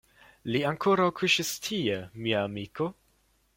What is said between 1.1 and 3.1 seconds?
kuŝis tie, mia amiko.